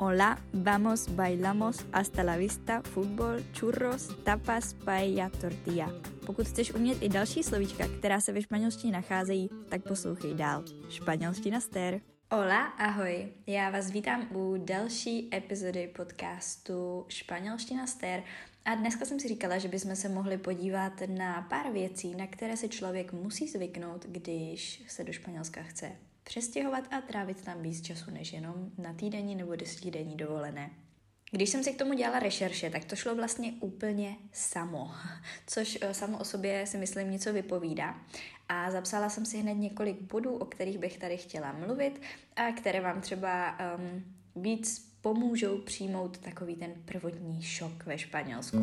[0.00, 5.92] Hola, vamos, bailamos, hasta la vista, fútbol, churros, tapas, paella, tortilla.
[6.26, 10.64] Pokud chceš umět i další slovíčka, která se ve španělštině nacházejí, tak poslouchej dál.
[10.90, 12.00] Španělština stér.
[12.32, 13.28] Hola, ahoj.
[13.46, 18.22] Já vás vítám u další epizody podcastu Španělština stér.
[18.64, 22.56] A dneska jsem si říkala, že bychom se mohli podívat na pár věcí, na které
[22.56, 28.10] se člověk musí zvyknout, když se do Španělska chce přestěhovat a trávit tam víc času
[28.10, 30.70] než jenom na týdenní nebo desetidenní dovolené.
[31.30, 34.90] Když jsem si k tomu dělala rešerše, tak to šlo vlastně úplně samo,
[35.46, 37.94] což eh, samo o sobě si myslím něco vypovídá.
[38.48, 42.00] A zapsala jsem si hned několik bodů, o kterých bych tady chtěla mluvit
[42.36, 44.04] a které vám třeba um,
[44.42, 48.58] víc pomůžou přijmout takový ten prvotní šok ve Španělsku.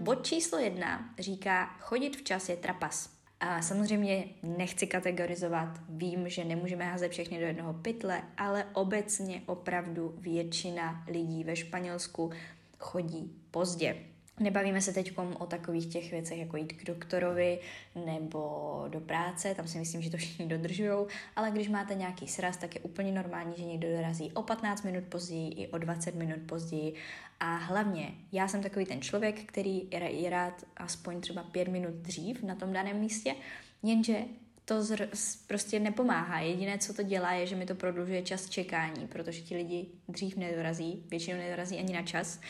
[0.00, 3.19] Bod číslo jedna říká, chodit včas je trapas.
[3.40, 10.14] A samozřejmě nechci kategorizovat, vím, že nemůžeme házet všechny do jednoho pytle, ale obecně opravdu
[10.18, 12.30] většina lidí ve Španělsku
[12.78, 13.96] chodí pozdě.
[14.40, 17.58] Nebavíme se teď o takových těch věcech, jako jít k doktorovi
[18.06, 22.56] nebo do práce, tam si myslím, že to všichni dodržují, ale když máte nějaký sraz,
[22.56, 26.38] tak je úplně normální, že někdo dorazí o 15 minut později i o 20 minut
[26.46, 26.94] později.
[27.40, 32.42] A hlavně, já jsem takový ten člověk, který je rád aspoň třeba 5 minut dřív
[32.42, 33.34] na tom daném místě,
[33.82, 34.18] jenže
[34.64, 36.40] to zr- prostě nepomáhá.
[36.40, 40.36] Jediné, co to dělá, je, že mi to prodlužuje čas čekání, protože ti lidi dřív
[40.36, 42.40] nedorazí, většinou nedorazí ani na čas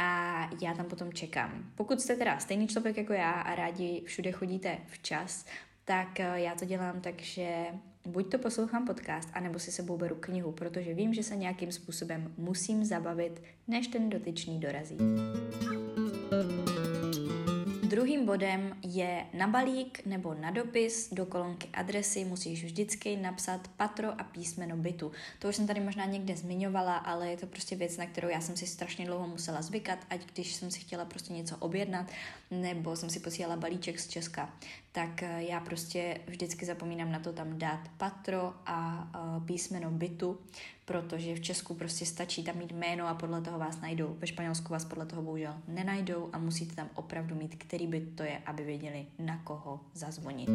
[0.00, 1.64] a já tam potom čekám.
[1.74, 5.46] Pokud jste teda stejný člověk jako já a rádi všude chodíte včas,
[5.84, 7.64] tak eh, já to dělám tak, že
[8.06, 12.34] buď to poslouchám podcast, anebo si sebou beru knihu, protože vím, že se nějakým způsobem
[12.36, 14.96] musím zabavit, než ten dotyčný dorazí.
[17.90, 24.20] Druhým bodem je na balík nebo na dopis do kolonky adresy musíš vždycky napsat patro
[24.20, 25.12] a písmeno bytu.
[25.38, 28.40] To už jsem tady možná někde zmiňovala, ale je to prostě věc, na kterou já
[28.40, 32.06] jsem si strašně dlouho musela zvykat, ať když jsem si chtěla prostě něco objednat,
[32.50, 34.52] nebo jsem si posílala balíček z Česka,
[34.92, 40.38] tak eh, já prostě vždycky zapomínám na to tam dát patro a eh, písmeno bytu,
[40.84, 44.16] protože v Česku prostě stačí tam mít jméno a podle toho vás najdou.
[44.18, 48.22] Ve Španělsku vás podle toho bohužel nenajdou a musíte tam opravdu mít, který byt to
[48.22, 50.50] je, aby věděli, na koho zazvonit.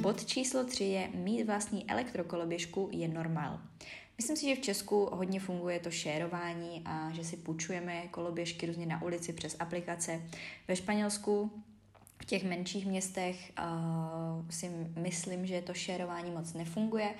[0.00, 3.60] Bod číslo 3 je mít vlastní elektrokoloběžku je normál.
[4.18, 8.86] Myslím si, že v Česku hodně funguje to šérování a že si půjčujeme koloběžky různě
[8.86, 10.22] na ulici přes aplikace.
[10.68, 11.50] Ve Španělsku
[12.22, 17.14] v těch menších městech uh, si myslím, že to šérování moc nefunguje.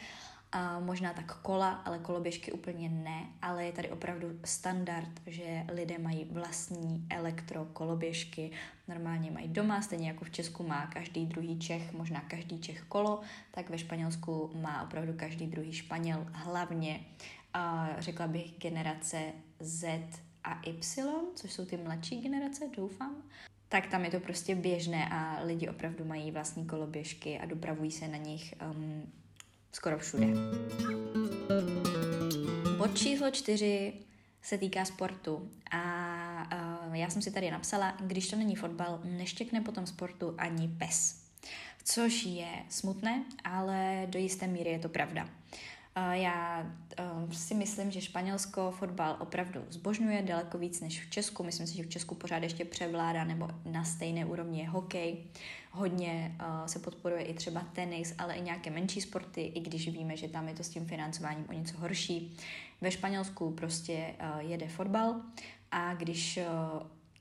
[0.56, 5.98] A možná tak kola, ale koloběžky úplně ne, ale je tady opravdu standard, že lidé
[5.98, 8.50] mají vlastní elektrokoloběžky,
[8.88, 13.20] normálně mají doma, stejně jako v Česku má každý druhý Čech, možná každý Čech kolo,
[13.50, 17.00] tak ve Španělsku má opravdu každý druhý Španěl, hlavně.
[17.56, 20.02] Uh, řekla bych generace Z
[20.44, 23.22] a Y, což jsou ty mladší generace, doufám.
[23.68, 28.08] Tak tam je to prostě běžné a lidi opravdu mají vlastní koloběžky a dopravují se
[28.08, 29.12] na nich um,
[29.72, 30.26] skoro všude.
[32.78, 33.92] Bod číslo čtyři
[34.42, 35.82] se týká sportu a
[36.88, 41.22] uh, já jsem si tady napsala, když to není fotbal, neštěkne potom sportu ani pes.
[41.84, 45.28] Což je smutné, ale do jisté míry je to pravda.
[46.12, 51.42] Já ehm, si myslím, že Španělsko fotbal opravdu zbožňuje daleko víc než v Česku.
[51.42, 55.24] Myslím si, že v Česku pořád ještě převládá nebo na stejné úrovni je hokej.
[55.72, 60.16] Hodně uh, se podporuje i třeba tenis, ale i nějaké menší sporty, i když víme,
[60.16, 62.36] že tam je to s tím financováním o něco horší.
[62.80, 65.20] Ve Španělsku prostě uh, jede fotbal
[65.70, 66.38] a když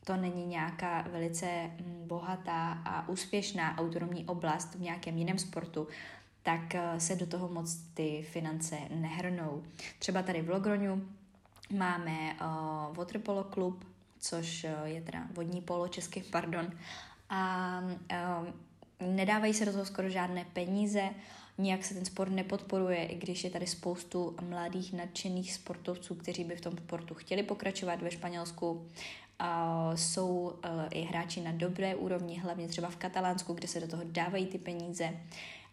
[0.05, 5.87] to není nějaká velice mm, bohatá a úspěšná autonomní oblast v nějakém jiném sportu,
[6.45, 9.63] tak eh, se do toho moc ty finance nehrnou.
[9.99, 11.01] Třeba tady v Logroňu
[11.77, 13.85] máme uh, Waterpolo klub,
[14.19, 16.71] což uh, je teda vodní polo česky, pardon,
[17.29, 21.09] a uh, nedávají se do toho skoro žádné peníze,
[21.57, 26.55] nijak se ten sport nepodporuje, i když je tady spoustu mladých nadšených sportovců, kteří by
[26.55, 28.71] v tom sportu chtěli pokračovat ve Španělsku.
[29.41, 30.51] Uh, jsou uh,
[30.91, 34.57] i hráči na dobré úrovni, hlavně třeba v Katalánsku, kde se do toho dávají ty
[34.57, 35.13] peníze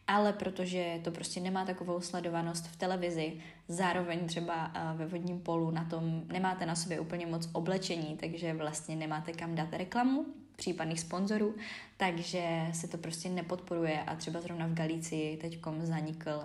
[0.07, 3.33] ale protože to prostě nemá takovou sledovanost v televizi,
[3.69, 8.55] zároveň třeba eh, ve vodním polu na tom nemáte na sobě úplně moc oblečení, takže
[8.55, 10.27] vlastně nemáte kam dát reklamu
[10.57, 11.55] případných sponzorů,
[11.97, 16.45] takže se to prostě nepodporuje a třeba zrovna v Galicii teďkom zanikl uh,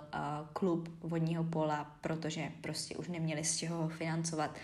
[0.52, 4.56] klub vodního pola, protože prostě už neměli z čeho ho financovat.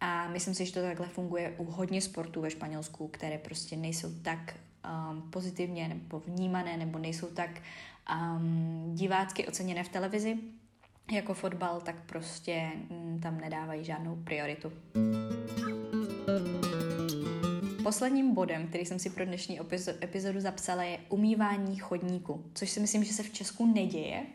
[0.00, 4.08] A myslím si, že to takhle funguje u hodně sportů ve Španělsku, které prostě nejsou
[4.22, 4.54] tak
[4.84, 7.50] um, pozitivně nebo vnímané, nebo nejsou tak
[8.16, 10.38] um, divácky oceněné v televizi,
[11.12, 14.72] jako fotbal, tak prostě um, tam nedávají žádnou prioritu.
[17.82, 19.60] Posledním bodem, který jsem si pro dnešní
[20.02, 24.26] epizodu zapsala, je umývání chodníku, což si myslím, že se v Česku neděje.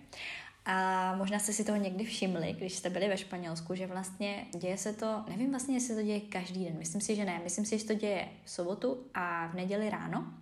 [0.71, 4.77] A možná jste si toho někdy všimli, když jste byli ve Španělsku, že vlastně děje
[4.77, 7.77] se to, nevím vlastně, jestli to děje každý den, myslím si, že ne, myslím si,
[7.77, 10.33] že to děje v sobotu a v neděli ráno,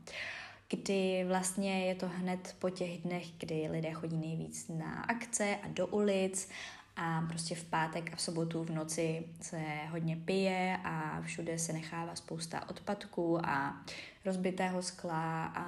[0.70, 5.68] kdy vlastně je to hned po těch dnech, kdy lidé chodí nejvíc na akce a
[5.68, 6.50] do ulic
[6.96, 11.74] a prostě v pátek a v sobotu v noci se hodně pije a všude se
[11.74, 13.86] nechává spousta odpadků a
[14.26, 15.66] rozbitého skla a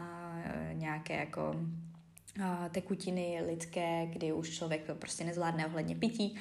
[0.73, 1.56] nějaké jako
[2.71, 6.36] tekutiny lidské, kdy už člověk prostě nezvládne ohledně pití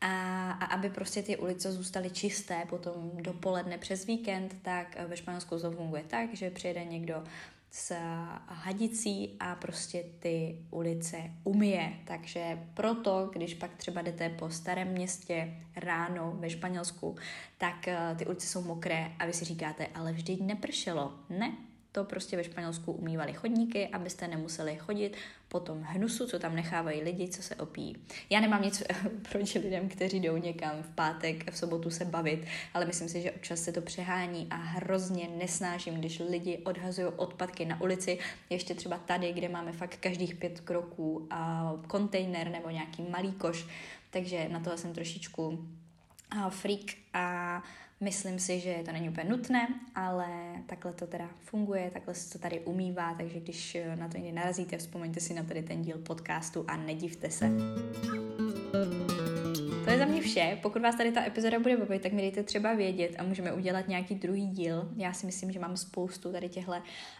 [0.00, 5.58] a, a aby prostě ty ulice zůstaly čisté potom dopoledne přes víkend, tak ve Španělsku
[5.58, 7.24] to funguje tak, že přijede někdo
[7.70, 7.94] s
[8.46, 11.92] hadicí a prostě ty ulice umije.
[12.04, 17.16] Takže proto, když pak třeba jdete po starém městě ráno ve Španělsku,
[17.58, 21.14] tak eh, ty ulice jsou mokré a vy si říkáte, ale vždyť nepršelo.
[21.30, 21.56] Ne,
[21.94, 25.16] to prostě ve Španělsku umývali chodníky, abyste nemuseli chodit
[25.48, 27.96] po tom hnusu, co tam nechávají lidi, co se opíjí.
[28.30, 28.82] Já nemám nic
[29.32, 33.32] proti lidem, kteří jdou někam v pátek, v sobotu se bavit, ale myslím si, že
[33.32, 38.18] občas se to přehání a hrozně nesnáším, když lidi odhazují odpadky na ulici,
[38.50, 43.66] ještě třeba tady, kde máme fakt každých pět kroků a kontejner nebo nějaký malý koš,
[44.10, 45.68] takže na to jsem trošičku
[46.50, 47.62] freak a
[48.00, 50.26] Myslím si, že to není úplně nutné, ale
[50.66, 54.78] takhle to teda funguje, takhle se to tady umývá, takže když na to někdy narazíte,
[54.78, 57.50] vzpomeňte si na tady ten díl podcastu a nedivte se.
[59.94, 60.58] Je za mě vše.
[60.62, 63.88] Pokud vás tady ta epizoda bude bavit, tak mi dejte třeba vědět a můžeme udělat
[63.88, 64.88] nějaký druhý díl.
[64.96, 66.72] Já si myslím, že mám spoustu tady těchto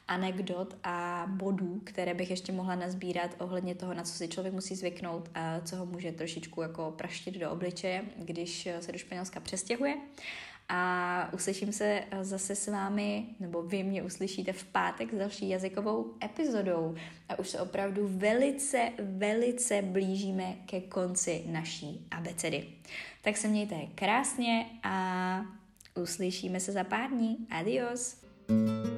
[0.08, 4.74] anekdot a bodů, které bych ještě mohla nazbírat ohledně toho, na co si člověk musí
[4.74, 9.96] zvyknout a co ho může trošičku jako praštit do obličeje, když se do Španělska přestěhuje
[10.68, 16.14] a uslyším se zase s vámi, nebo vy mě uslyšíte v pátek s další jazykovou
[16.24, 16.94] epizodou.
[17.28, 22.66] A už se opravdu velice, velice blížíme ke konci naší abecedy.
[23.22, 25.46] Tak se mějte krásně a
[26.02, 27.46] uslyšíme se za pár dní.
[27.50, 28.24] Adios!
[28.46, 28.93] thank you